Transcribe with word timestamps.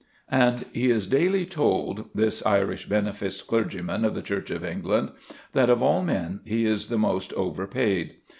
And 0.31 0.65
he 0.73 0.89
is 0.89 1.05
daily 1.05 1.45
told, 1.45 2.09
this 2.15 2.43
Irish 2.43 2.87
beneficed 2.89 3.45
clergyman 3.45 4.03
of 4.03 4.15
the 4.15 4.23
Church 4.23 4.49
of 4.49 4.65
England, 4.65 5.11
that 5.53 5.69
of 5.69 5.83
all 5.83 6.01
men 6.01 6.39
he 6.43 6.65
is 6.65 6.87
the 6.87 6.97
most 6.97 7.31
overpaid. 7.33 8.15